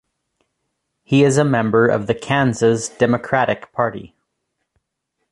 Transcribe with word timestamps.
He 1.03 1.23
is 1.23 1.37
a 1.37 1.43
member 1.45 1.85
of 1.85 2.07
the 2.07 2.15
Kansas 2.15 2.89
Democratic 2.89 3.71
Party. 3.71 4.15